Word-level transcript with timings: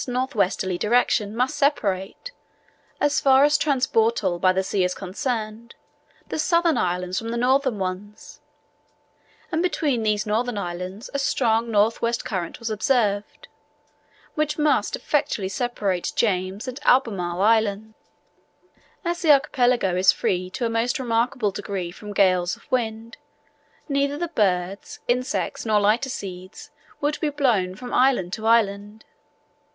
N.W. 0.07 0.79
direction 0.79 1.35
must 1.35 1.55
separate, 1.55 2.31
as 2.99 3.21
far 3.21 3.43
as 3.43 3.55
transportal 3.55 4.41
by 4.41 4.51
the 4.51 4.63
sea 4.63 4.83
is 4.83 4.95
concerned, 4.95 5.75
the 6.27 6.39
southern 6.39 6.75
islands 6.75 7.19
from 7.19 7.29
the 7.29 7.37
northern 7.37 7.77
ones; 7.77 8.41
and 9.51 9.61
between 9.61 10.01
these 10.01 10.25
northern 10.25 10.57
islands 10.57 11.11
a 11.13 11.19
strong 11.19 11.67
N.W. 11.67 12.13
current 12.23 12.57
was 12.57 12.71
observed, 12.71 13.47
which 14.33 14.57
must 14.57 14.95
effectually 14.95 15.47
separate 15.47 16.13
James 16.15 16.67
and 16.67 16.79
Albemarle 16.83 17.43
Islands. 17.43 17.93
As 19.05 19.21
the 19.21 19.31
archipelago 19.31 19.95
is 19.95 20.11
free 20.11 20.49
to 20.49 20.65
a 20.65 20.69
most 20.71 20.97
remarkable 20.97 21.51
degree 21.51 21.91
from 21.91 22.11
gales 22.11 22.55
of 22.57 22.65
wind, 22.71 23.17
neither 23.87 24.17
the 24.17 24.29
birds, 24.29 24.99
insects, 25.07 25.63
nor 25.63 25.79
lighter 25.79 26.09
seeds, 26.09 26.71
would 27.01 27.19
be 27.19 27.29
blown 27.29 27.75
from 27.75 27.93
island 27.93 28.33
to 28.33 28.47
island. 28.47 29.05